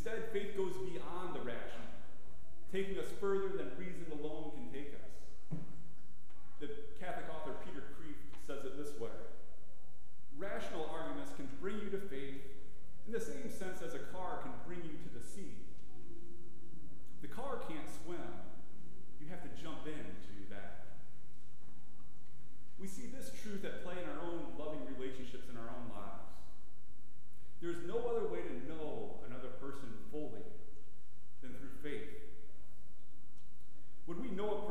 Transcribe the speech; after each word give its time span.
Instead, 0.00 0.32
faith 0.32 0.56
goes 0.56 0.72
beyond 0.88 1.36
the 1.36 1.44
rational, 1.44 1.84
taking 2.72 2.96
us 2.96 3.04
further 3.20 3.52
than 3.52 3.68
reason 3.76 4.08
alone 4.16 4.48
can 4.56 4.64
take 4.72 4.96
us. 4.96 5.60
The 6.58 6.72
Catholic 6.98 7.28
author 7.28 7.52
Peter 7.68 7.84
Kreeft 8.00 8.32
says 8.46 8.64
it 8.64 8.80
this 8.80 8.98
way 8.98 9.12
Rational 10.38 10.88
arguments 10.88 11.32
can 11.36 11.50
bring 11.60 11.76
you 11.84 11.90
to 11.90 12.00
faith 12.08 12.40
in 13.04 13.12
the 13.12 13.20
same 13.20 13.52
sense 13.52 13.82
as 13.84 13.92
a 13.92 14.08
car 14.08 14.40
can 14.40 14.52
bring 14.64 14.80
you 14.88 14.96
to 14.96 15.10
the 15.12 15.20
sea. 15.20 15.52
The 17.20 17.28
car 17.28 17.60
can't 17.68 17.84
swim, 18.00 18.24
you 19.20 19.28
have 19.28 19.44
to 19.44 19.52
jump 19.52 19.84
in 19.84 20.00
to 20.00 20.30
do 20.32 20.48
that. 20.48 20.96
We 22.80 22.88
see 22.88 23.12
this 23.12 23.32
truth 23.44 23.66
at 23.66 23.84
play 23.84 24.00
in 24.00 24.08
our 24.08 24.24
own 24.24 24.56
loving 24.56 24.80
relationships 24.96 25.52
in 25.52 25.58
our 25.58 25.68
own 25.68 25.92
lives. 25.92 26.32
There 27.60 27.68
is 27.68 27.84
no 27.84 28.00
other 28.08 28.24
way 28.32 28.40
to 28.40 28.49
Noah 34.40 34.69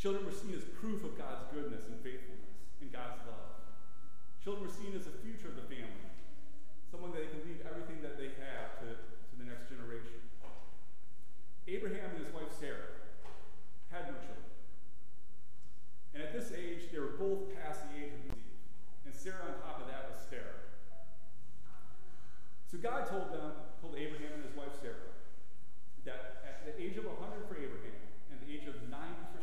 Children 0.00 0.24
were 0.24 0.32
seen 0.32 0.56
as 0.56 0.64
proof 0.80 1.04
of 1.04 1.12
God's 1.20 1.44
goodness 1.52 1.84
and 1.84 2.00
faithfulness 2.00 2.56
and 2.80 2.88
God's 2.88 3.20
love. 3.28 3.52
Children 4.40 4.64
were 4.64 4.72
seen 4.72 4.96
as 4.96 5.04
the 5.04 5.12
future 5.20 5.52
of 5.52 5.60
the 5.60 5.68
family, 5.68 6.08
someone 6.88 7.12
that 7.12 7.20
they 7.20 7.28
can 7.28 7.44
leave 7.44 7.60
everything 7.68 8.00
that 8.00 8.16
they 8.16 8.32
have 8.40 8.80
to, 8.80 8.96
to 8.96 9.34
the 9.36 9.44
next 9.44 9.68
generation. 9.68 10.24
Abraham 11.68 12.16
and 12.16 12.24
his 12.24 12.32
wife 12.32 12.48
Sarah 12.48 12.96
had 13.92 14.08
no 14.08 14.16
children. 14.24 14.48
And 16.16 16.24
at 16.24 16.32
this 16.32 16.48
age, 16.56 16.88
they 16.88 16.98
were 16.98 17.20
both 17.20 17.52
past 17.60 17.84
the 17.92 18.00
age 18.00 18.16
of 18.16 18.24
Eve. 18.32 18.56
And 19.04 19.12
Sarah, 19.12 19.52
on 19.52 19.60
top 19.60 19.84
of 19.84 19.86
that, 19.92 20.08
was 20.08 20.16
sterile. 20.24 20.64
So 22.72 22.80
God 22.80 23.04
told 23.04 23.36
them, 23.36 23.52
told 23.84 24.00
Abraham 24.00 24.40
and 24.40 24.48
his 24.48 24.56
wife 24.56 24.72
Sarah, 24.80 25.12
that 26.08 26.40
at 26.42 26.64
the 26.64 26.72
age 26.80 26.96
of 26.96 27.04
100, 27.04 27.29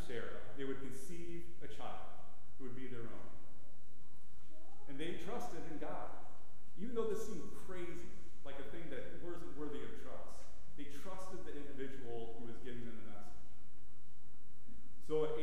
Sarah. 0.07 0.39
They 0.55 0.63
would 0.63 0.79
conceive 0.79 1.43
a 1.59 1.67
child 1.67 2.07
who 2.57 2.71
would 2.71 2.79
be 2.79 2.87
their 2.87 3.03
own. 3.03 3.29
And 4.87 4.95
they 4.95 5.19
trusted 5.27 5.59
in 5.67 5.83
God. 5.83 6.15
Even 6.79 6.95
though 6.95 7.11
this 7.11 7.27
seemed 7.27 7.43
crazy, 7.67 8.15
like 8.47 8.55
a 8.63 8.67
thing 8.71 8.87
that 8.87 9.19
wasn't 9.19 9.51
worthy 9.59 9.83
of 9.83 9.91
trust, 9.99 10.39
they 10.79 10.87
trusted 11.03 11.43
the 11.43 11.51
individual 11.51 12.39
who 12.39 12.47
was 12.47 12.55
giving 12.63 12.87
them 12.87 12.95
the 13.03 13.07
message. 13.11 13.51
So 15.03 15.27
at 15.27 15.35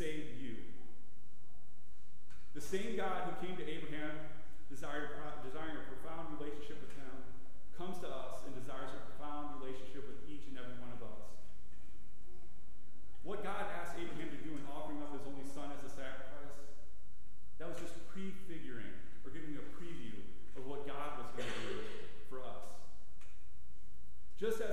save 0.00 0.40
you. 0.40 0.56
The 2.56 2.64
same 2.64 2.96
God 2.96 3.28
who 3.28 3.36
came 3.44 3.52
to 3.60 3.66
Abraham, 3.68 4.16
desiring 4.72 5.12
a 5.12 5.84
profound 5.92 6.40
relationship 6.40 6.80
with 6.80 6.96
him, 6.96 7.12
comes 7.76 8.00
to 8.00 8.08
us 8.08 8.40
and 8.48 8.56
desires 8.56 8.96
a 8.96 9.00
profound 9.12 9.60
relationship 9.60 10.08
with 10.08 10.24
each 10.24 10.48
and 10.48 10.56
every 10.56 10.80
one 10.80 10.88
of 10.96 11.04
us. 11.04 11.20
What 13.28 13.44
God 13.44 13.68
asked 13.76 14.00
Abraham 14.00 14.32
to 14.32 14.40
do 14.40 14.56
in 14.56 14.64
offering 14.72 15.04
up 15.04 15.12
his 15.12 15.28
only 15.28 15.44
son 15.44 15.68
as 15.76 15.84
a 15.84 15.92
sacrifice, 15.92 16.56
that 17.60 17.68
was 17.68 17.76
just 17.76 17.92
prefiguring 18.08 18.96
or 19.20 19.28
giving 19.28 19.52
a 19.60 19.64
preview 19.76 20.16
of 20.56 20.64
what 20.64 20.88
God 20.88 21.20
was 21.20 21.28
going 21.36 21.44
to 21.44 21.60
do 21.68 21.76
for 22.32 22.40
us. 22.40 22.72
Just 24.40 24.64
as 24.64 24.69